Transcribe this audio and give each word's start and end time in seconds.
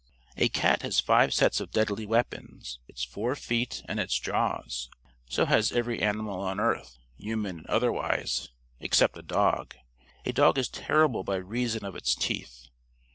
A 0.35 0.49
cat 0.49 0.81
has 0.81 0.99
five 0.99 1.31
sets 1.31 1.59
of 1.59 1.69
deadly 1.69 2.07
weapons 2.07 2.79
its 2.87 3.03
four 3.03 3.35
feet 3.35 3.83
and 3.87 3.99
its 3.99 4.19
jaws. 4.19 4.89
So 5.29 5.45
has 5.45 5.71
every 5.71 6.01
animal 6.01 6.41
on 6.41 6.59
earth 6.59 6.97
human 7.17 7.59
and 7.59 7.67
otherwise 7.67 8.49
except 8.79 9.15
a 9.15 9.21
dog. 9.21 9.75
A 10.25 10.31
dog 10.33 10.57
is 10.57 10.69
terrible 10.69 11.23
by 11.23 11.35
reason 11.35 11.85
of 11.85 11.95
its 11.95 12.15
teeth. 12.15 12.69